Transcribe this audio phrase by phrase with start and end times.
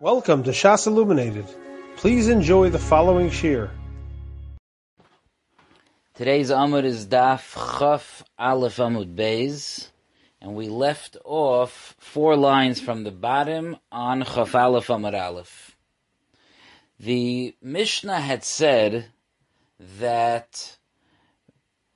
[0.00, 1.44] Welcome to Shas Illuminated.
[1.96, 3.68] Please enjoy the following shiur.
[6.14, 9.88] Today's Amud is Daf Chaf Aleph Amud Beis,
[10.40, 15.76] and we left off four lines from the bottom on Chaf Aleph Amud Aleph.
[17.00, 19.06] The Mishnah had said
[19.98, 20.78] that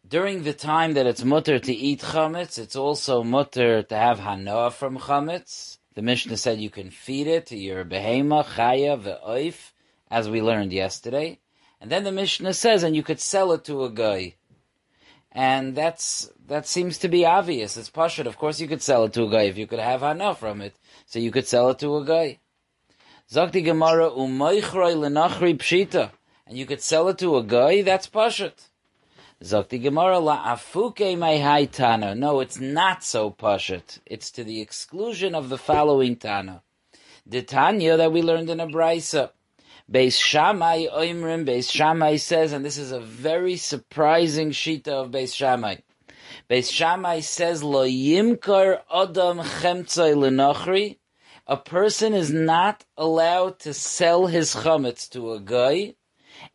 [0.09, 4.73] during the time that it's mutter to eat chametz, it's also mutter to have hanoah
[4.73, 5.79] from chametz.
[5.95, 9.73] The Mishnah said you can feed it to your behema, chaya, ve'oif,
[10.11, 11.39] as we learned yesterday.
[11.81, 14.37] And then the Mishnah says, and you could sell it to a guy.
[15.33, 17.77] And that's, that seems to be obvious.
[17.77, 18.27] It's pashut.
[18.27, 20.61] Of course you could sell it to a guy if you could have enough from
[20.61, 20.77] it.
[21.07, 22.39] So you could sell it to a guy.
[23.31, 26.11] Zakti Gemara, umaychroi lenachri pshita.
[26.47, 28.69] And you could sell it to a guy, that's pashut.
[29.43, 32.15] Zakti Gemara la afuke mai tana.
[32.15, 33.99] No, it's not so pashut.
[34.07, 36.63] It's to the exclusion of the following tana.
[37.27, 39.31] The Tanya that we learned in a brisa.
[39.91, 45.35] Beis Shammai Oimrim, Beis Shammai says, and this is a very surprising shita of Beis
[45.35, 45.79] Shammai.
[46.49, 50.99] Beis Shammai says, Lo yimkar adam chemtzai lenochri.
[51.49, 55.97] A person is not allowed to sell his chametz to a guy.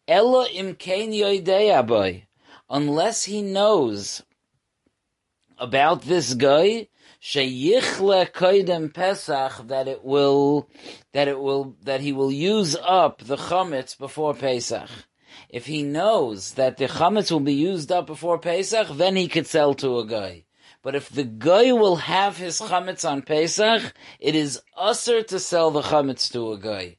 [0.08, 2.27] Ella imkein yoidei abai
[2.70, 4.24] unless he knows
[5.58, 6.88] about this guy,
[7.22, 10.70] sheyichle koidem Pesach, that it will,
[11.14, 14.90] that it will, that he will use up the chametz before Pesach.
[15.50, 19.48] If he knows that the chametz will be used up before Pesach, then he could
[19.48, 20.44] sell to a guy.
[20.84, 25.72] But if the guy will have his chametz on Pesach, it is usher to sell
[25.72, 26.98] the chametz to a guy.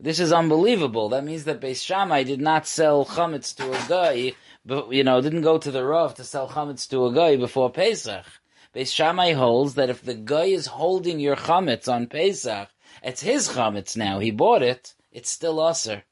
[0.00, 1.10] This is unbelievable.
[1.10, 4.32] That means that Beis Shammai did not sell chametz to a guy
[4.64, 8.24] you know, didn't go to the Rav to sell chametz to a guy before Pesach.
[8.74, 12.68] Beis Shammai holds that if the guy is holding your chametz on Pesach,
[13.02, 14.18] it's his chametz now.
[14.18, 14.94] He bought it.
[15.10, 16.04] It's still aser.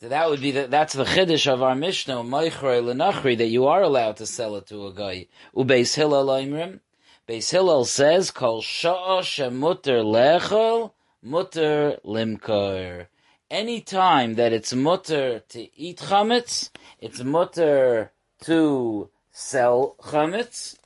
[0.00, 3.66] So that would be the, that's the chiddush of our Mishnah, Moichrei Lenachri, that you
[3.66, 5.26] are allowed to sell it to a guy.
[5.54, 6.80] Ubeis Hillel Oimrim.
[7.26, 10.92] Beis Hillel says, Kol sha'a shemuter lechol,
[11.24, 13.08] muter limkor
[13.50, 18.12] any time that it's mutter to eat chametz, it's mutter
[18.42, 20.76] to sell chametz.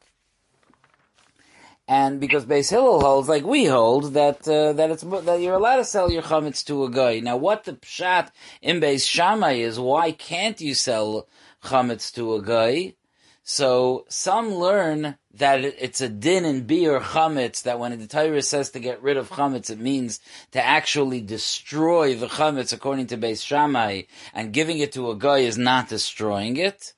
[1.89, 5.77] And because Beis Hillel holds, like we hold, that uh, that it's that you're allowed
[5.77, 7.19] to sell your chametz to a guy.
[7.19, 8.29] Now, what the pshat
[8.63, 11.27] in Beis Shammai is, why can't you sell
[11.65, 12.95] chametz to a guy?
[13.43, 18.71] So some learn that it's a din in beer chametz that when the Torah says
[18.71, 20.21] to get rid of chametz, it means
[20.53, 24.03] to actually destroy the chametz according to Beis Shammai,
[24.35, 26.93] and giving it to a guy is not destroying it.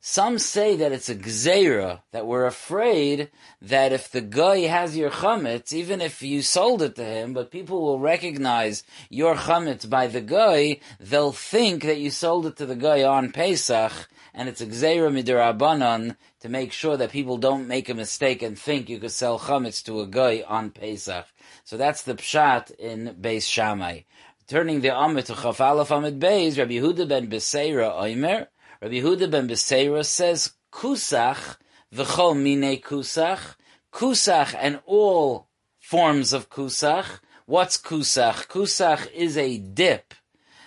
[0.00, 5.10] Some say that it's a gzeira, that we're afraid that if the guy has your
[5.10, 10.06] chametz, even if you sold it to him, but people will recognize your chametz by
[10.06, 14.60] the guy, they'll think that you sold it to the guy on Pesach, and it's
[14.60, 18.98] a gzeira midirabanan to make sure that people don't make a mistake and think you
[18.98, 21.26] could sell chametz to a guy on Pesach.
[21.64, 24.00] So that's the pshat in Beis Shammai.
[24.46, 28.46] Turning the Amid to Chaf Aleph Amid Beis, Rabbi Yehuda ben Beseira Oimer,
[28.80, 31.56] Rabbi Yehuda ben Beseira says, Kusach,
[31.94, 33.56] v'chol mine kusach,
[33.92, 37.20] kusach and all forms of kusach.
[37.46, 38.46] What's kusach?
[38.46, 40.14] Kusach is a dip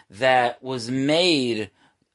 [0.10, 1.72] that was made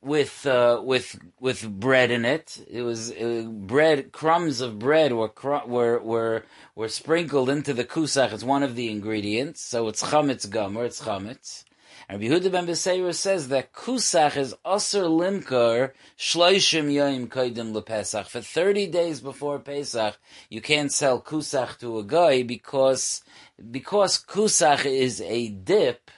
[0.07, 2.65] with uh, with with bread in it.
[2.71, 5.33] It was uh, bread crumbs of bread were
[5.67, 6.45] were were
[6.75, 8.33] were sprinkled into the kusach.
[8.33, 10.85] It's one of the ingredients, so it's chametz gomer.
[10.85, 11.65] It's chametz.
[12.09, 18.27] And Yehuda ben Beseira says that kusach is aser limkar shloishim yoim koidim lepesach.
[18.27, 20.17] For thirty days before Pesach,
[20.49, 23.25] you can't sell kusach to a guy because
[23.71, 26.11] because kusach is a dip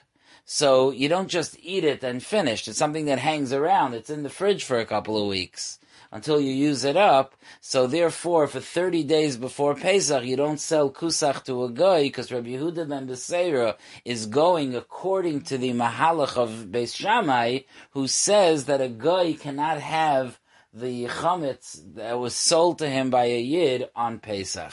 [0.50, 2.66] so you don't just eat it and finish.
[2.66, 3.92] It's something that hangs around.
[3.92, 5.78] It's in the fridge for a couple of weeks
[6.10, 7.34] until you use it up.
[7.60, 12.32] So therefore, for 30 days before Pesach, you don't sell kusach to a guy because
[12.32, 13.76] Rabbi Yehuda ben Beseira
[14.06, 17.58] is going according to the Mahalach of Beis Shammai,
[17.90, 20.40] who says that a guy cannot have
[20.72, 24.72] the chametz that was sold to him by a yid on Pesach.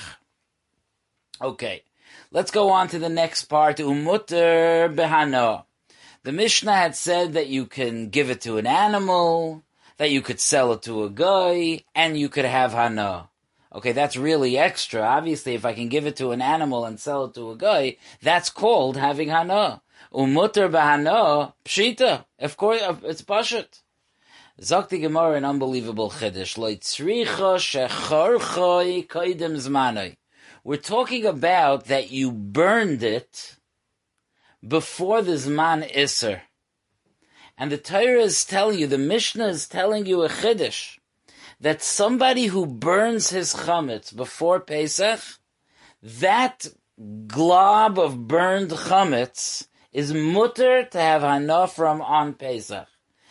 [1.42, 1.84] Okay.
[2.32, 3.78] Let's go on to the next part.
[3.78, 5.66] Umutter behano.
[6.26, 9.62] The Mishnah had said that you can give it to an animal,
[9.98, 13.30] that you could sell it to a guy, and you could have hana.
[13.72, 15.02] Okay, that's really extra.
[15.04, 17.98] Obviously, if I can give it to an animal and sell it to a guy,
[18.24, 19.84] that's called having hana.
[20.12, 22.26] Umutter behana pshita.
[22.40, 23.84] Of course, it's pashut.
[24.60, 26.58] Zakti Gemara, an unbelievable chiddush.
[26.58, 30.16] Loitzricha shecharchoi koidem zmanoi.
[30.64, 33.58] We're talking about that you burned it
[34.68, 36.42] before the Zman Isser.
[37.58, 40.98] And the Torah is telling you, the Mishnah is telling you a Chiddush,
[41.60, 45.22] that somebody who burns his chametz before Pesach,
[46.02, 46.68] that
[47.28, 52.88] glob of burned chametz is mutter to have hana from on Pesach.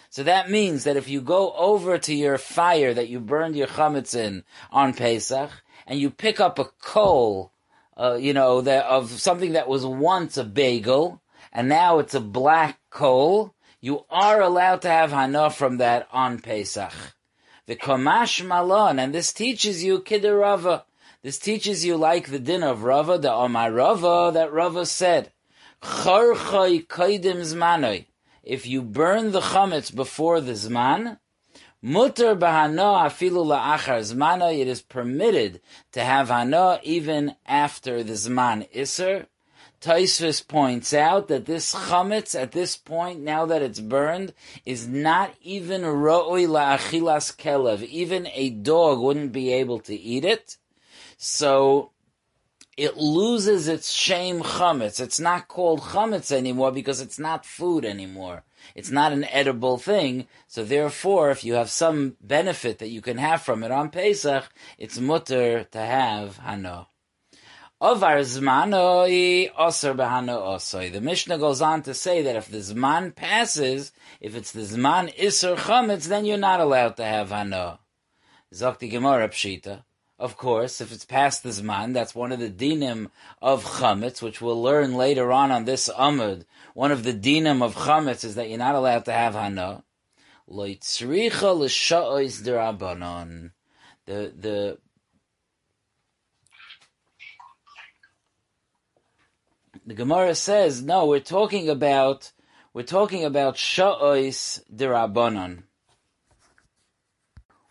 [0.09, 3.67] So that means that if you go over to your fire that you burned your
[3.67, 5.51] chametz in on Pesach,
[5.87, 7.53] and you pick up a coal,
[7.97, 11.21] uh, you know, that, of something that was once a bagel,
[11.53, 16.39] and now it's a black coal, you are allowed to have hana from that on
[16.39, 16.93] Pesach.
[17.67, 20.85] The Kamash Malon, and this teaches you Kidarava.
[21.23, 25.33] This teaches you like the din of Rava, the Omar Rava, that Rava said,
[25.83, 28.07] Charchai kaidim zmanoi.
[28.43, 31.19] If you burn the chametz before the zman,
[31.83, 35.61] mutter bahano afilu la'achar zmanoi, it is permitted
[35.93, 39.27] to have hana even after the zman iser.
[39.85, 44.33] Tosfos points out that this chametz at this point, now that it's burned,
[44.65, 47.83] is not even ro'oi la'achilas kelev.
[47.83, 50.57] Even a dog wouldn't be able to eat it.
[51.19, 51.91] So
[52.79, 55.01] it loses its shame chametz.
[55.01, 58.43] It's not called chametz anymore because it's not food anymore.
[58.75, 60.29] It's not an edible thing.
[60.49, 64.45] So therefore, if you have some benefit that you can have from it on Pesach,
[64.79, 66.87] it's mutter to have hano.
[67.85, 70.91] Ovar zmanoi osir behano osoi.
[70.91, 73.93] The Mishnah goes on to say that if the zman passes,
[74.23, 77.77] if it's the zman iser chametz, then you're not allowed to have hano.
[78.55, 79.83] Zokti Gemara pshita.
[80.19, 83.11] Of course, if it's past the zman, that's one of the dinim
[83.43, 86.47] of chametz, which we'll learn later on on this amud.
[86.73, 89.35] One of the dinim of chametz is that you're not allowed to have
[92.41, 93.51] derabanon.
[94.07, 94.79] The the
[99.87, 101.07] the Gemara says no.
[101.07, 102.33] We're talking about
[102.73, 105.65] we're talking about sha'ois derabanon.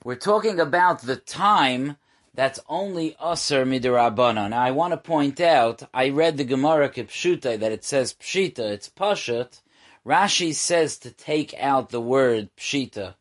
[0.04, 1.98] We're talking about the time
[2.34, 4.50] that's only Aser Midirabana.
[4.50, 8.60] Now I want to point out, I read the Gemara Kipshuta that it says Pshita,
[8.60, 9.62] it's Pashat.
[10.06, 13.16] Rashi says to take out the word Pshita.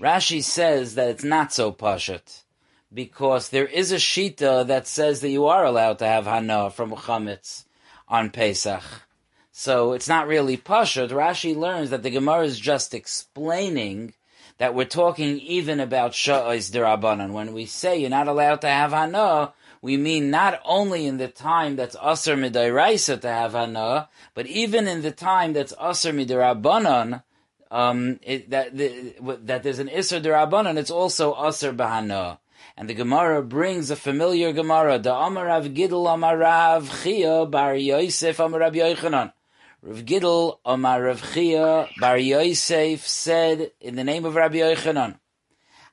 [0.00, 2.42] Rashi says that it's not so Pashat.
[2.94, 6.92] Because there is a Shita that says that you are allowed to have Hana from
[6.92, 7.64] Chametz
[8.08, 8.82] on Pesach.
[9.50, 11.10] So it's not really Pashat.
[11.10, 14.14] Rashi learns that the Gemara is just explaining
[14.58, 17.32] that we're talking even about Sha'is Dirabanan.
[17.32, 19.52] When we say you're not allowed to have Hana,
[19.82, 24.86] we mean not only in the time that's aser Midairaisa to have Hana, but even
[24.86, 27.22] in the time that's aser Midirabanan,
[27.70, 32.38] um, it, that, the, that there's an Isser Dirabanan, it's also aser Bahana.
[32.76, 37.76] And the Gemara brings a familiar Gemara, the Amar Rav Gidl Amar Rav Chia Bar
[37.76, 39.32] Yosef Amar Rav Yochanan.
[39.80, 45.20] Rav Gidl Omar Rav Chia Bar Yosef said in the name of Rabbi Yochanan,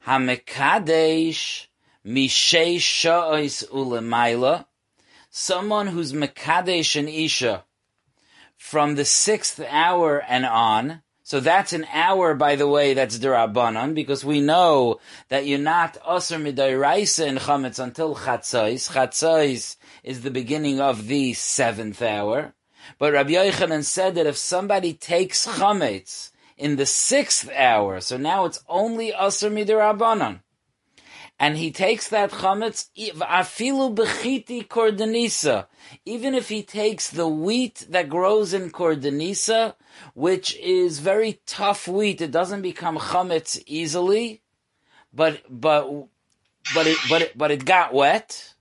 [0.07, 1.67] Hamekadesh
[2.03, 4.65] Mishei Sha'is Ulemaila,
[5.29, 7.63] someone who's Mekadesh and Isha
[8.57, 13.95] from the sixth hour and on, so that's an hour, by the way, that's derabanan,
[13.95, 14.99] because we know
[15.29, 18.91] that you're not osir midairaisa in chametz until chatzais.
[18.91, 22.53] Chatzais is the beginning of the seventh hour.
[22.99, 28.43] But Rabbi Yochanan said that if somebody takes chametz in the sixth hour, so now
[28.43, 30.41] it's only asr midirabanan,
[31.41, 35.65] and he takes that chametz afilu bechiti kordanisa,
[36.05, 39.73] even if he takes the wheat that grows in kordanisa,
[40.13, 44.43] which is very tough wheat, it doesn't become chametz easily,
[45.11, 45.89] but but
[46.75, 48.53] but it but it, but it got wet.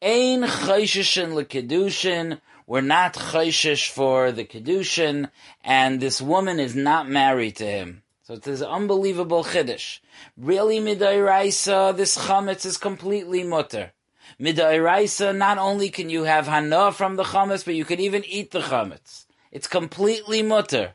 [0.00, 5.28] Ein chayshishin lekedushin we're not chayshish for the kedushin,
[5.62, 8.03] and this woman is not married to him.
[8.24, 10.00] So it's this unbelievable chiddush.
[10.38, 13.92] Really, midairaisa, this chametz is completely mutter.
[14.40, 18.50] Midairaisa, not only can you have hana from the chametz, but you can even eat
[18.50, 19.26] the chametz.
[19.52, 20.94] It's completely mutter.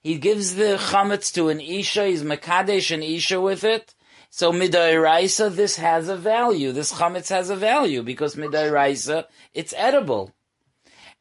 [0.00, 3.96] He gives the chametz to an isha, he's makadesh an isha with it.
[4.30, 6.70] So midairaisa, this has a value.
[6.70, 10.32] This chametz has a value because midairaisa, it's edible.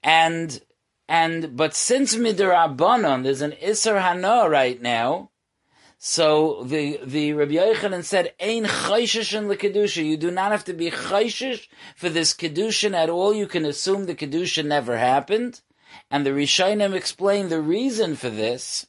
[0.04, 0.62] And
[1.10, 5.32] and but since midrabanon there's an iser hana right now,
[6.10, 10.06] so the the Rabbi Yochanan said ein the kedusha.
[10.06, 13.34] You do not have to be chayshish for this kedushin at all.
[13.34, 15.60] You can assume the kedusha never happened,
[16.10, 18.88] and the Rishonim explain the reason for this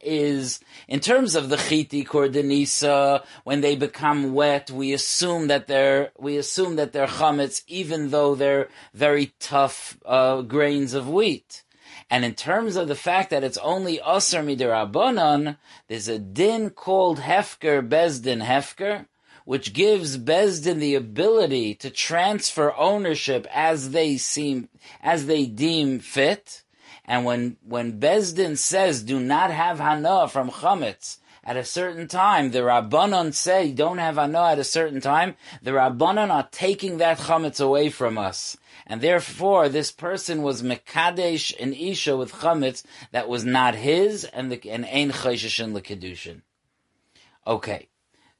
[0.00, 6.12] is in terms of the chiti kordanisa, when they become wet, we assume that they're
[6.16, 11.64] we assume that they're chametz, even though they're very tough uh, grains of wheat.
[12.10, 17.18] And in terms of the fact that it's only Asr Midirabanan, there's a din called
[17.18, 19.06] Hefker Bezdin Hefker,
[19.44, 24.68] which gives Bezdin the ability to transfer ownership as they seem,
[25.02, 26.62] as they deem fit.
[27.04, 32.50] And when, when Bezdin says do not have Hana from Chametz, at a certain time,
[32.50, 37.18] the Rabbanon say don't have Hana at a certain time, the Rabbanon are taking that
[37.18, 38.58] Chametz away from us
[38.88, 44.50] and therefore this person was mekadesh an isha with chametz that was not his, and
[44.50, 46.42] the and ein chayshish in kedushin.
[47.46, 47.88] Okay.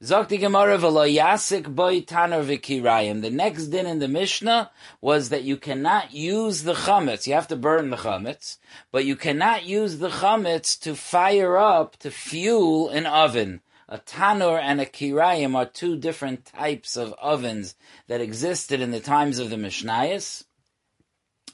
[0.01, 3.21] Zokti Gemara yasik boy taner v'kirayim.
[3.21, 7.27] The next din in the Mishnah was that you cannot use the chametz.
[7.27, 8.59] You have to burn the chametz,
[8.93, 13.59] but you cannot use the chametz to fire up to fuel an oven.
[13.91, 17.73] A tanur and a kirayim are two different types of ovens
[18.07, 20.43] that existed in the times of the Mishnayos.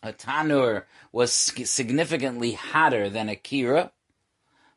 [0.03, 3.91] A tanur was significantly hotter than a kira,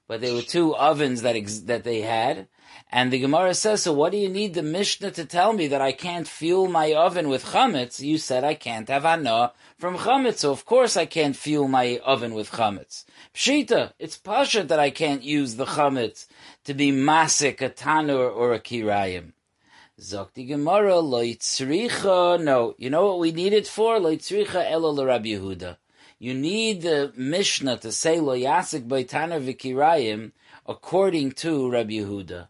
[0.06, 2.46] but there were two ovens that ex- that they had.
[2.90, 5.82] And the Gemara says, so what do you need the Mishnah to tell me that
[5.82, 8.00] I can't fuel my oven with chametz?
[8.00, 12.00] You said I can't have anah from chametz, so of course I can't fuel my
[12.04, 13.04] oven with chametz.
[13.34, 16.26] Pshita, it's pasha that I can't use the chametz
[16.64, 19.32] to be masik, a tanur, or a kirayim.
[20.00, 23.98] Zokti Gemara, loitzricha, no, you know what we need it for?
[23.98, 25.76] Loitzricha elo Rabbi Yehuda.
[26.18, 30.32] You need the Mishnah to say lo yasik by tanur v'kirayim
[30.66, 32.48] according to Rabbi Yehuda.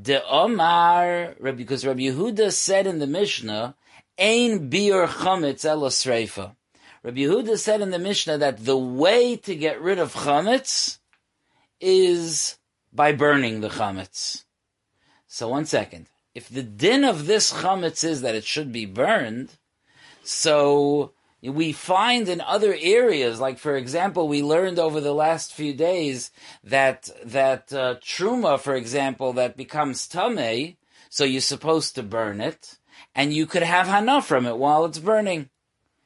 [0.00, 3.74] De Omar, because Rabbi Yehuda said in the Mishnah,
[4.18, 6.54] Ein biur chametz elo sreifa.
[7.02, 10.98] Rabbi Yehuda said in the Mishnah that the way to get rid of chametz
[11.80, 12.58] is
[12.92, 14.44] by burning the chametz.
[15.26, 16.08] So one second.
[16.34, 19.56] If the din of this chametz is that it should be burned,
[20.22, 21.12] so
[21.54, 26.30] we find in other areas, like for example, we learned over the last few days
[26.64, 30.76] that that uh, truma, for example, that becomes tamei,
[31.08, 32.78] so you're supposed to burn it,
[33.14, 35.50] and you could have hana from it while it's burning.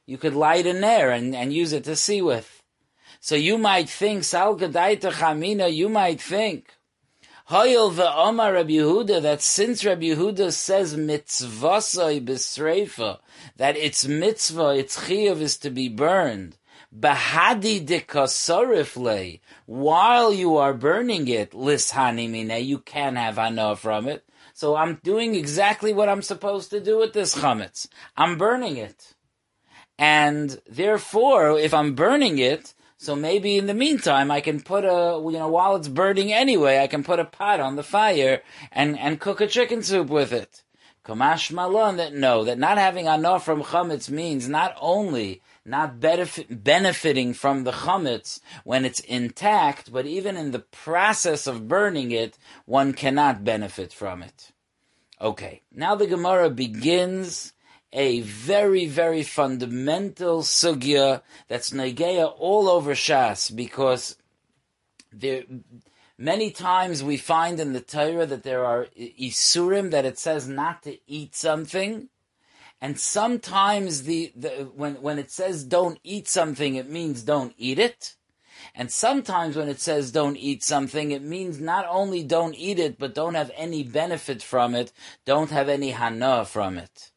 [0.06, 2.62] You could light a nair and, and use it to see with.
[3.20, 6.75] So you might think, Sal Chamina, you might think,
[7.50, 13.19] Hoyel Omar Rabbi Yehuda, that since Rabbi Yehuda says mitzvasai b'sreifa,
[13.57, 16.59] that its mitzvah, its chiyuv is to be burned,
[16.97, 24.25] bahadi de while you are burning it, lishani mine, you can have hana from it.
[24.54, 27.88] So I'm doing exactly what I'm supposed to do with this chametz.
[28.16, 29.16] I'm burning it.
[29.99, 35.19] And therefore, if I'm burning it, so maybe in the meantime, I can put a,
[35.25, 38.99] you know, while it's burning anyway, I can put a pot on the fire and,
[38.99, 40.62] and cook a chicken soup with it.
[41.07, 46.62] Kamash malon that no, that not having anah from chametz means not only not benefit,
[46.62, 52.37] benefiting from the chametz when it's intact, but even in the process of burning it,
[52.66, 54.52] one cannot benefit from it.
[55.23, 57.54] Okay, now the Gemara begins
[57.92, 64.16] a very, very fundamental sugya that's negeya all over Shas because
[65.12, 65.42] there,
[66.16, 70.82] many times we find in the Torah that there are isurim that it says not
[70.85, 72.09] to eat something,
[72.80, 77.78] and sometimes the, the when when it says don't eat something, it means don't eat
[77.78, 78.14] it.
[78.75, 82.99] And sometimes when it says don't eat something, it means not only don't eat it,
[82.99, 84.92] but don't have any benefit from it,
[85.25, 87.10] don't have any hana from it.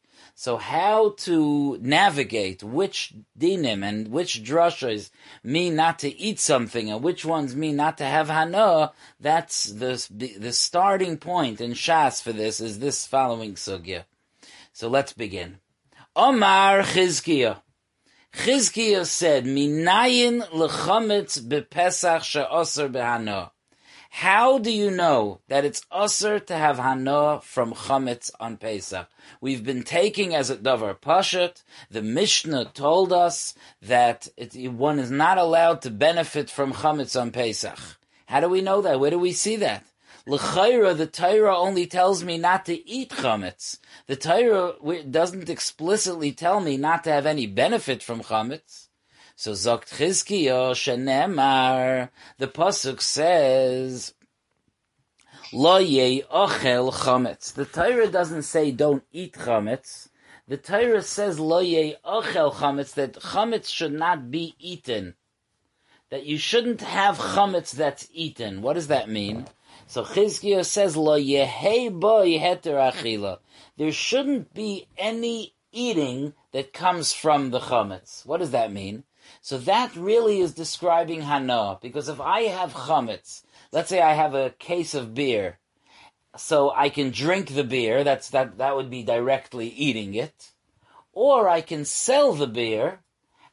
[0.44, 5.08] So how to navigate which dinim and which drashas
[5.42, 10.06] mean not to eat something and which ones mean not to have hana, that's the,
[10.38, 14.04] the starting point in Shas for this is this following sugya.
[14.74, 15.60] So let's begin.
[16.14, 17.62] Omar Chizkiah.
[18.34, 23.52] Chizkiah said, Minayin lechametz bepesach she'oser behana.
[24.18, 29.08] How do you know that it's usher to have hana from chametz on Pesach?
[29.40, 31.64] We've been taking as a davar pashat.
[31.90, 37.32] The Mishnah told us that it, one is not allowed to benefit from chametz on
[37.32, 37.76] Pesach.
[38.26, 39.00] How do we know that?
[39.00, 39.84] Where do we see that?
[40.26, 43.80] L'chayra, the Torah only tells me not to eat chametz.
[44.06, 48.83] The Torah doesn't explicitly tell me not to have any benefit from chametz.
[49.36, 54.14] So Zokt Chizkiyo Shenemar, the Pasuk says,
[55.52, 57.52] Lo ye ochel chametz.
[57.52, 60.08] The Torah doesn't say don't eat chametz.
[60.46, 65.14] The Torah says lo ye ochel chametz, that chametz should not be eaten.
[66.10, 68.62] that you shouldn't have chametz that's eaten.
[68.62, 69.46] What does that mean?
[69.86, 73.38] So Chizkiah says, Lo yehei boy heter achila.
[73.76, 78.24] There shouldn't be any eating that comes from the chametz.
[78.24, 79.04] What does that mean?
[79.40, 84.34] So that really is describing hana, because if I have chametz, let's say I have
[84.34, 85.58] a case of beer,
[86.36, 90.52] so I can drink the beer, that's, that, that would be directly eating it,
[91.12, 93.00] or I can sell the beer,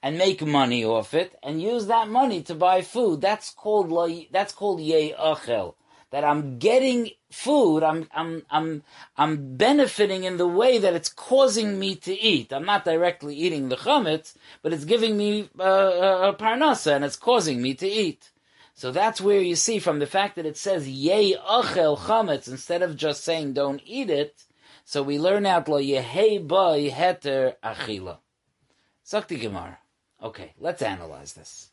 [0.04, 3.22] and make money off it and use that money to buy food.
[3.22, 3.92] That's called
[4.32, 5.76] that's called yei achel.
[6.12, 8.84] That I'm getting food, I'm I'm I'm
[9.16, 12.52] I'm benefiting in the way that it's causing me to eat.
[12.52, 17.16] I'm not directly eating the chametz, but it's giving me uh, a parnasa and it's
[17.16, 18.32] causing me to eat.
[18.74, 22.82] So that's where you see from the fact that it says yei achel chametz instead
[22.82, 24.44] of just saying don't eat it.
[24.84, 28.18] So we learn out lo yehei ba heter achila.
[29.04, 29.78] Sakti Gemara.
[30.22, 31.70] Okay, let's analyze this.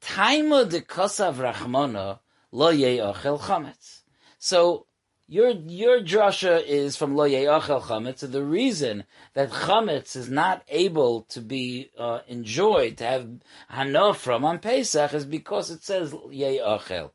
[0.00, 2.20] Taima de kosav rachmona
[2.56, 4.00] lo ye'achel chametz.
[4.38, 4.86] So
[5.28, 8.20] your your drasha is from lo ye'achel chametz.
[8.20, 13.28] So the reason that chametz is not able to be uh, enjoyed to have
[13.68, 17.10] hana from on Pesach is because it says ye'achel.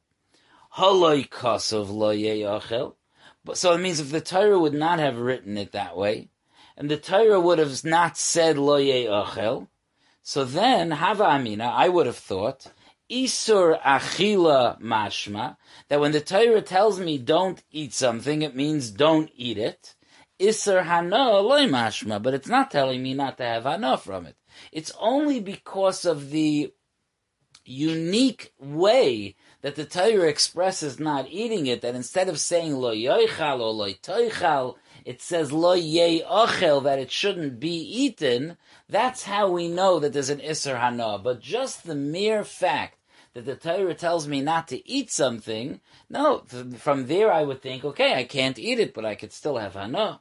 [0.77, 2.93] Haloi kosav lo ye'achel.
[3.55, 6.29] So it means if the Torah would not have written it that way,
[6.77, 9.67] and the Torah would have not said lo ye'achel,
[10.23, 12.67] so then, Hava Amina, I would have thought,
[13.11, 15.57] Isur Achila Mashma,
[15.89, 19.95] that when the Torah tells me don't eat something, it means don't eat it.
[20.39, 24.37] Isur Hana Loy Mashma, but it's not telling me not to have Hana from it.
[24.71, 26.73] It's only because of the
[27.65, 33.59] unique way that the Torah expresses not eating it, that instead of saying lo yoichal
[33.59, 34.75] or lo toichal,
[35.05, 38.57] it says lo yei ochel, that it shouldn't be eaten,
[38.89, 41.19] that's how we know that there's an Isser Hana.
[41.19, 42.97] But just the mere fact
[43.33, 46.43] that the Torah tells me not to eat something, no,
[46.77, 49.73] from there I would think, okay, I can't eat it, but I could still have
[49.73, 50.19] Hana.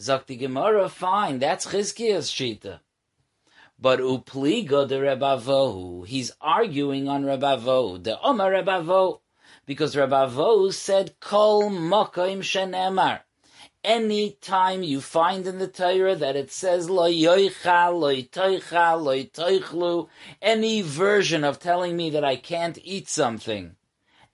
[0.00, 2.80] Zakti Gemara, fine, that's Chizkiah's Shita.
[3.78, 9.20] But upliga de Rebavohu, he's arguing on Rebavohu, the Omar Rebavohu,
[9.66, 13.20] because Rebavohu said, Kol Mokaim Shenemar
[13.84, 19.22] any time you find in the Torah that it says lo yoicha, lo toicha, lo
[19.22, 20.08] toichlu,
[20.40, 23.76] any version of telling me that I can't eat something.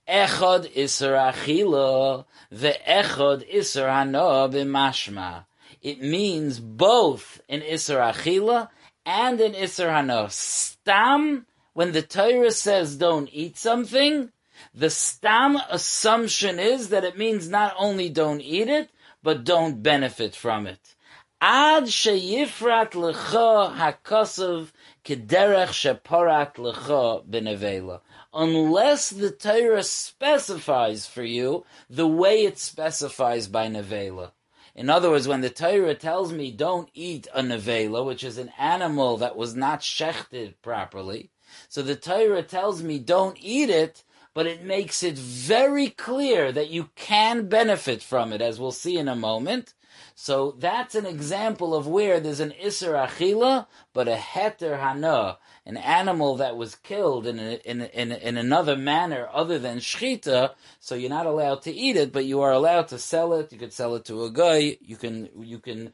[0.07, 5.45] Echod iser achila, the echod iser hanoah b'mashma.
[5.81, 8.69] It means both in iser achila
[9.05, 10.31] and in iser hanoah.
[10.31, 14.31] Stam, when the Torah says don't eat something,
[14.73, 18.89] the stam assumption is that it means not only don't eat it,
[19.23, 20.95] but don't benefit from it.
[21.43, 24.71] Ad sheyifrat lecha hakosav
[25.03, 28.01] kederech sheparat lecha benevela.
[28.33, 34.31] Unless the Torah specifies for you the way it specifies by nevela.
[34.75, 38.51] In other words, when the Torah tells me don't eat a nevela, which is an
[38.57, 41.31] animal that was not shechted properly,
[41.67, 46.69] so the Torah tells me don't eat it, but it makes it very clear that
[46.69, 49.73] you can benefit from it, as we'll see in a moment.
[50.15, 55.77] So that's an example of where there's an Isser Achila, but a Heter Hana, an
[55.77, 60.95] animal that was killed in, a, in, in, in another manner other than Shchita, so
[60.95, 63.51] you're not allowed to eat it, but you are allowed to sell it.
[63.51, 64.77] You could sell it to a guy.
[64.81, 65.93] You can, you can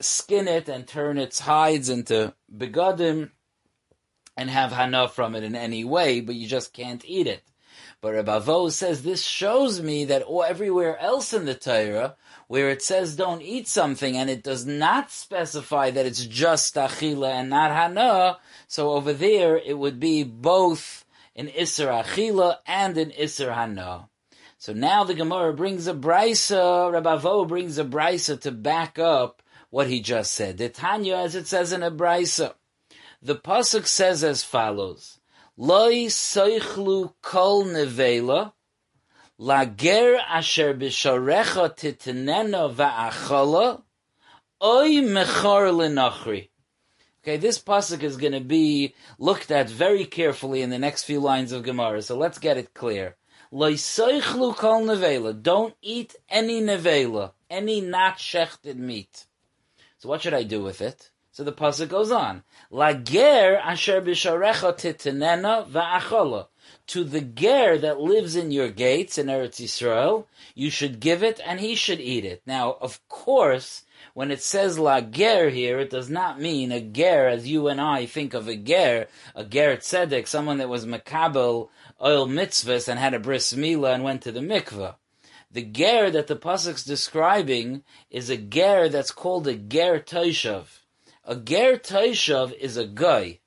[0.00, 3.30] skin it and turn its hides into begadim
[4.36, 7.42] and have hana from it in any way, but you just can't eat it.
[8.00, 12.16] But Rabbi says this shows me that everywhere else in the Torah,
[12.48, 17.30] where it says don't eat something and it does not specify that it's just achila
[17.30, 21.04] and not hana, so over there it would be both
[21.36, 24.08] an isser achila and an isser hana.
[24.58, 29.86] So now the Gemara brings a brisa, Rabbi brings a brisa to back up what
[29.86, 30.58] he just said.
[30.58, 32.54] The Tanya, as it says in a brisa.
[33.24, 35.20] The pasuk says as follows:
[35.56, 38.52] Loi soichlu kol nevela,
[39.38, 43.82] lager asher b'sharecha titenena va'achola,
[44.60, 46.48] oi mechor lenachri.
[47.22, 51.20] Okay, this pasuk is going to be looked at very carefully in the next few
[51.20, 52.02] lines of Gemara.
[52.02, 53.14] So let's get it clear.
[53.52, 55.40] Loi soichlu kol nevela.
[55.40, 59.26] Don't eat any nevela, any not shechted meat.
[59.98, 61.11] So what should I do with it?
[61.34, 62.42] So the pasuk goes on.
[62.70, 66.48] Lager asher b'sharecha titenena va'achola.
[66.88, 71.40] To the ger that lives in your gates in Eretz Yisrael, you should give it
[71.46, 72.42] and he should eat it.
[72.46, 77.28] Now, of course, when it says la ger here, it does not mean a ger
[77.28, 81.70] as you and I think of a ger, a ger tzedek, someone that was makabel
[81.98, 84.96] oil mitzvahs and had a bris milah and went to the mikvah.
[85.50, 90.81] The ger that the pasuk's describing is a ger that's called a ger toishav.
[91.24, 93.38] A ger toishav is a guy.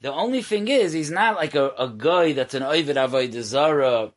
[0.00, 4.12] The only thing is, he's not like a, a guy that's an oivid avodah zara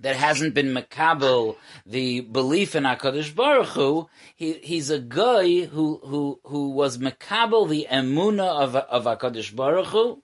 [0.00, 4.08] that hasn't been makabel the belief in Hakadosh Baruch Hu.
[4.36, 9.86] He, he's a guy who who who was makabel the emuna of of Hakadosh Baruch
[9.86, 10.22] Hu,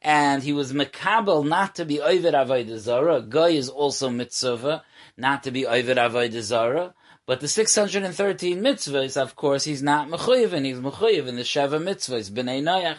[0.00, 3.16] and he was makabel not to be oivid avodah zara.
[3.16, 4.84] A guy is also mitzvah
[5.16, 6.94] not to be oivid avodah zara.
[7.28, 11.80] But the 613 mitzvahs, of course, he's not mechuyev, and he's mechuyev in the Sheva
[11.80, 12.98] mitzvahs, b'nei noyach.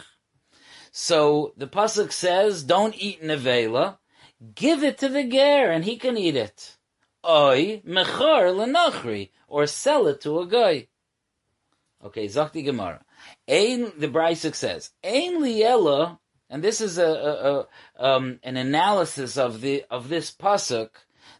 [0.93, 3.97] So the pasuk says, "Don't eat nevela."
[4.55, 6.77] give it to the ger and he can eat it.
[7.27, 10.87] Oi, mechar lenachri, or sell it to a guy.
[12.03, 13.03] Okay, Zakti Gemara.
[13.47, 16.17] Ein, the Brysuk says, Ein liela,
[16.49, 17.67] and this is a, a,
[17.99, 20.89] a um, an analysis of the of this pasuk,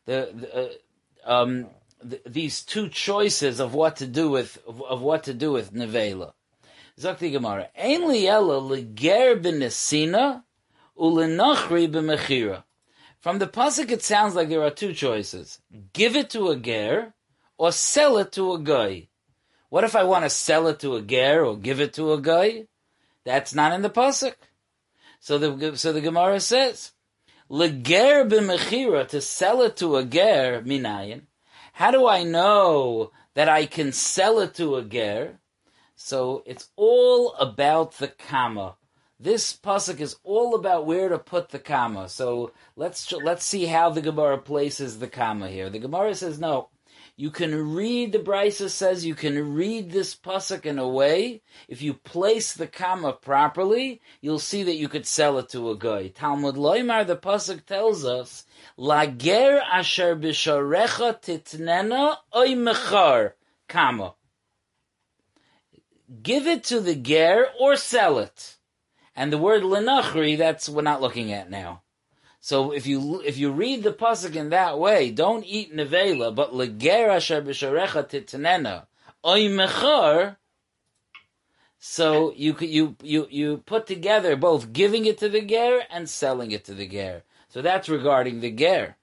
[0.05, 0.79] the, the
[1.25, 1.67] uh, um,
[2.01, 5.73] the, these two choices of what to do with of, of what to do with
[5.73, 6.33] nevela.
[6.99, 7.69] Zakti Gemara.
[7.77, 10.43] Ein liela leger b'nesina
[10.97, 12.63] ulenachri b'mechira.
[13.19, 15.59] From the pasuk, it sounds like there are two choices:
[15.93, 17.13] give it to a ger,
[17.57, 19.07] or sell it to a guy.
[19.69, 22.21] What if I want to sell it to a ger or give it to a
[22.21, 22.67] guy?
[23.25, 24.35] That's not in the pasuk.
[25.19, 26.91] So the so the Gemara says,
[27.49, 31.23] leger b'mechira to sell it to a ger minayin.
[31.79, 35.39] How do I know that I can sell it to a ger?
[35.95, 38.75] So it's all about the comma.
[39.17, 42.09] This pasuk is all about where to put the comma.
[42.09, 45.69] So let's let's see how the Gemara places the comma here.
[45.69, 46.67] The Gemara says no.
[47.19, 51.41] You can read the Brisa says you can read this pasuk in a way.
[51.67, 55.77] If you place the comma properly, you'll see that you could sell it to a
[55.77, 56.07] guy.
[56.07, 58.45] Talmud Loimar, the pasuk tells us,
[58.77, 63.33] "Lager asher b'sharecha titnena oy mechar
[63.67, 64.15] comma."
[66.23, 68.55] Give it to the ger or sell it.
[69.13, 71.81] And the word lenachri, that's we're not looking at now.
[72.41, 76.55] So if you if you read the pasuk in that way, don't eat nevela, but
[76.55, 78.85] leger asher b'sharecha titnena
[79.25, 80.37] oy mechar.
[81.79, 86.51] So you you you you put together both giving it to the ger and selling
[86.51, 87.23] it to the ger.
[87.49, 88.95] So that's regarding the ger.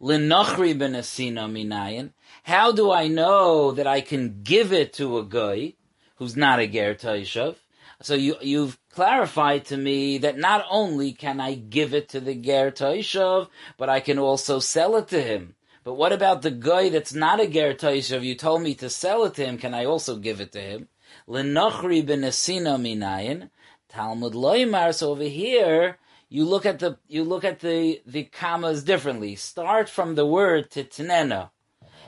[0.00, 2.10] Lenachri benasina minayin.
[2.44, 5.74] How do I know that I can give it to a guy
[6.16, 7.56] who's not a ger taishav?
[8.02, 12.34] So you you've clarified to me that not only can I give it to the
[12.34, 15.56] ger taishav, but I can also sell it to him.
[15.82, 18.22] But what about the guy that's not a ger taishav?
[18.22, 19.58] You told me to sell it to him.
[19.58, 20.88] Can I also give it to him?
[21.28, 23.50] Lenochri benesina minayin.
[23.88, 24.94] Talmud loymar.
[24.94, 29.34] So over here, you look at the you look at the the commas differently.
[29.34, 31.50] Start from the word titnena,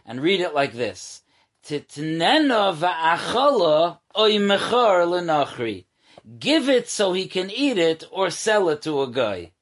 [0.05, 1.22] and read it like this:
[1.64, 5.85] Titnena va'achala oy mechar lenachri.
[6.38, 9.52] Give it so he can eat it, or sell it to a guy.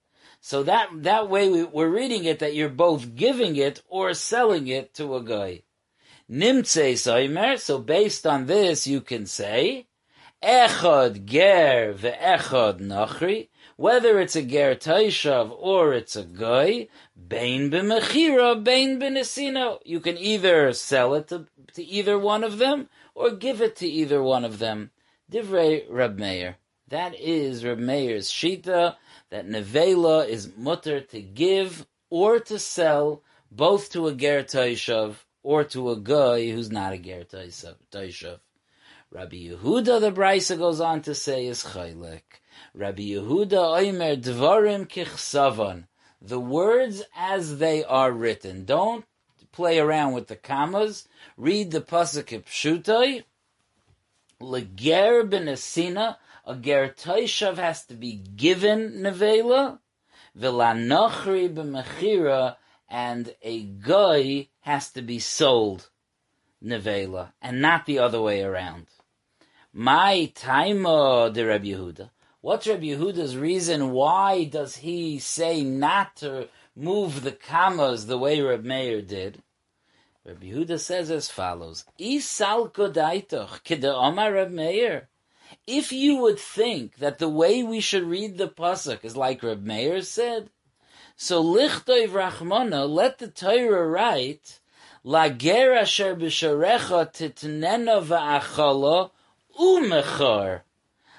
[0.41, 4.67] So that that way we, we're reading it that you're both giving it or selling
[4.69, 5.63] it to a guy.
[6.31, 7.59] Nimtze soimer.
[7.59, 9.87] So based on this, you can say
[10.43, 13.49] echad ger ve'echad nachri.
[13.77, 19.79] Whether it's a ger taishav or it's a guy, bain b'mechira, bain b'nesina.
[19.85, 23.87] You can either sell it to, to either one of them or give it to
[23.87, 24.91] either one of them.
[25.31, 26.57] Divrei Reb Meir.
[26.89, 28.97] That is Reb Meir's shita
[29.31, 35.65] that nevela is mutter to give or to sell both to a ger taishav or
[35.65, 38.41] to a guy who's not a ger taishav.
[39.11, 42.41] Rabbi Yehuda, the Brisa goes on to say, is chaylik.
[42.75, 45.87] Rabbi Yehuda oimer dvarim kichsavan.
[46.21, 48.65] The words as they are written.
[48.65, 49.05] Don't
[49.53, 51.07] play around with the commas.
[51.37, 53.25] Read the pasuk pshutai.
[54.45, 55.21] Leger
[56.47, 59.79] a ger taishav has to be given nevela,
[60.39, 62.57] vilanochri b'mechira,
[62.89, 65.89] and a guy has to be sold
[66.63, 68.87] nevela, and not the other way around.
[69.73, 72.11] My taima de Rabbi Yehuda.
[72.43, 73.93] What's Rabbi Yehuda's reason?
[73.93, 79.43] Why does he say not to move the commas the way Reb Meir did?
[80.27, 85.09] Rabbi Yehuda says as follows: Isal kodaitoch Meir.
[85.67, 89.63] If you would think that the way we should read the pasuk is like Reb
[89.63, 90.49] Meir said,
[91.15, 94.61] so lichtoiv rachmana, let the Torah write
[95.05, 99.11] Lager asher b'sharecha titnena va'achala
[99.61, 100.63] umechar.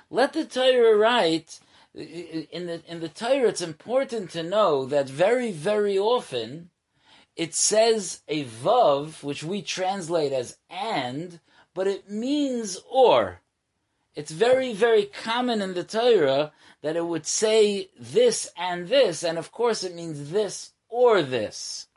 [0.09, 1.59] Let the Torah write
[1.93, 3.49] in the in the Torah.
[3.49, 6.71] It's important to know that very very often
[7.35, 11.39] it says a vav, which we translate as and,
[11.73, 13.41] but it means or.
[14.15, 19.37] It's very, very common in the Torah that it would say this and this, and
[19.37, 21.87] of course it means this or this.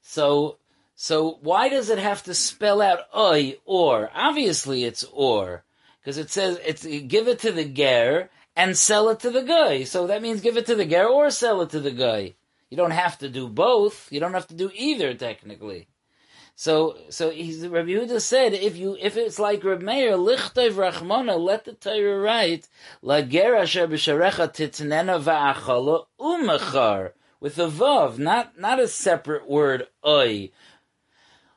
[0.00, 0.56] So,
[0.94, 4.10] so why does it have to spell out oi or?
[4.14, 5.64] Obviously it's or,
[6.00, 9.84] because it says it's give it to the ger and sell it to the guy.
[9.84, 12.34] So that means give it to the ger or sell it to the guy.
[12.70, 14.08] You don't have to do both.
[14.10, 15.88] You don't have to do either technically.
[16.58, 21.38] So, so he's, Rabbi Yehuda said, if you, if it's like Rabbi Meir, lichtayv rachmana,
[21.38, 22.66] let the Torah write,
[23.02, 29.86] la ger asher b'sharecha titnena va'achala umachar, with a vav, not, not a separate word,
[30.06, 30.50] oi.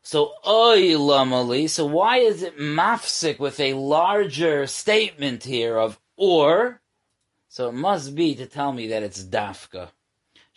[0.02, 6.82] So, oi lamali, so why is it mafsik with a larger statement here of or?
[7.48, 9.90] So it must be to tell me that it's dafka.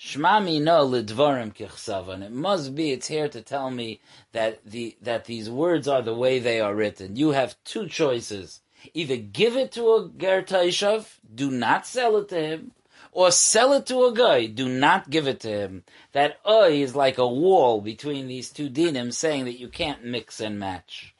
[0.05, 2.25] Shmami no lidvarim kichsavan.
[2.25, 2.91] It must be.
[2.91, 4.01] It's here to tell me
[4.33, 7.15] that the that these words are the way they are written.
[7.15, 8.63] You have two choices:
[8.95, 12.73] either give it to a ger taishav, do not sell it to him,
[13.13, 15.85] or sell it to a guy, do not give it to him.
[16.11, 20.41] That oy is like a wall between these two dinim, saying that you can't mix
[20.41, 21.15] and match.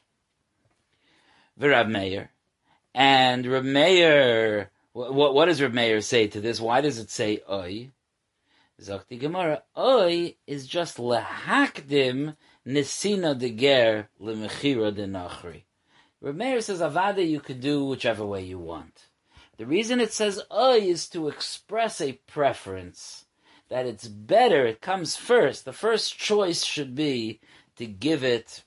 [1.57, 2.31] Virab Meir
[2.93, 4.71] and Rab Meir.
[4.91, 6.59] What, what does Rab Meir say to this?
[6.59, 7.91] Why does it say oy?
[8.81, 15.63] Zakti Gemara, Oi is just lehakdim nisina de ger lemechira de nachri.
[16.23, 19.07] Rameir says avada you could do whichever way you want.
[19.57, 23.25] The reason it says Oi is to express a preference
[23.69, 24.65] that it's better.
[24.65, 25.65] It comes first.
[25.65, 27.39] The first choice should be
[27.75, 28.63] to give it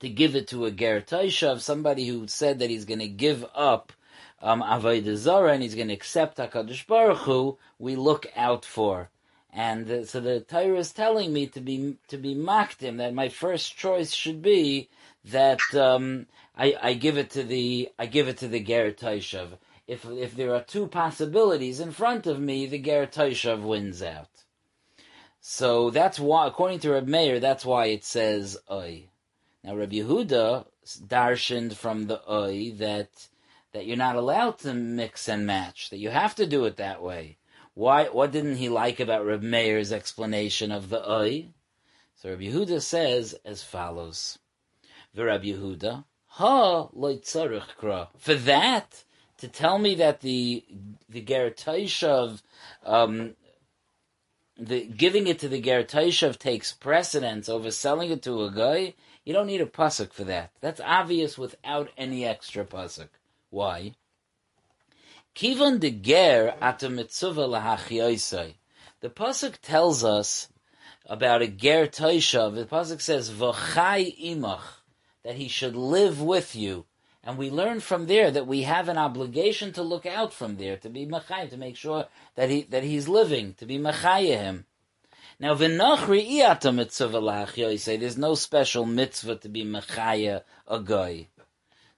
[0.00, 3.44] to give it to a ger taishav, somebody who said that he's going to give
[3.54, 3.92] up
[4.42, 9.10] um, Avodah Zarah and he's going to accept HaKadosh Baruch Hu, we look out for.
[9.52, 13.28] And uh, so the Torah is telling me to be to be makdim that my
[13.28, 14.88] first choice should be
[15.26, 16.26] that um,
[16.56, 19.58] I, I give it to the I give it to the Ger Taishav.
[19.86, 24.30] If if there are two possibilities in front of me, the Ger Taishav wins out.
[25.40, 29.10] So that's why, according to Reb Meir, that's why it says Oy.
[29.62, 30.64] Now Reb Yehuda
[31.06, 33.28] darshaned from the Oy that
[33.72, 37.02] that you're not allowed to mix and match, that you have to do it that
[37.02, 37.38] way.
[37.74, 38.04] Why?
[38.04, 41.48] What didn't he like about Reb Meir's explanation of the Oy?
[42.14, 44.38] So Reb Yehuda says as follows:
[45.16, 48.08] Reb Yehuda, ha kra.
[48.18, 49.04] For that,
[49.38, 50.64] to tell me that the
[51.08, 52.42] the Gertaishav,
[52.84, 53.36] um,
[54.58, 58.92] the giving it to the Gertaishav takes precedence over selling it to a guy,
[59.24, 60.50] you don't need a pasuk for that.
[60.60, 63.08] That's obvious without any extra pasuk.
[63.52, 63.92] Why?
[65.34, 66.54] Kivan de ger
[66.88, 68.54] mitzvah.
[69.00, 70.48] The pasuk tells us
[71.04, 72.54] about a ger toishav.
[72.54, 74.62] The pasuk says v'chai imach
[75.22, 76.86] that he should live with you,
[77.22, 80.78] and we learn from there that we have an obligation to look out from there
[80.78, 84.64] to be machayim to make sure that he that he's living to be machayim.
[85.38, 87.98] Now v'nachri iyata mitzvah.
[87.98, 91.28] There's no special mitzvah to be machaya a guy.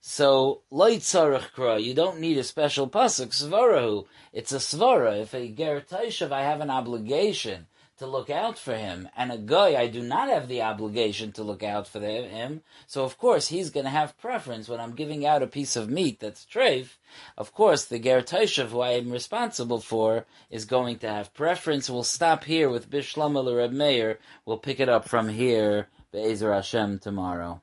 [0.06, 4.04] So loy tzarich kra, you don't need a special pasuk svarahu.
[4.34, 5.22] It's a svara.
[5.22, 9.38] If a ger taishav, I have an obligation to look out for him, and a
[9.38, 12.60] guy, I do not have the obligation to look out for him.
[12.86, 15.88] So of course he's going to have preference when I'm giving out a piece of
[15.88, 16.98] meat that's treif.
[17.38, 21.88] Of course, the ger taishav, who I am responsible for, is going to have preference.
[21.88, 24.18] We'll stop here with Bishlam Reb Meir.
[24.44, 25.88] We'll pick it up from here.
[26.12, 27.62] Be'ezer Hashem tomorrow.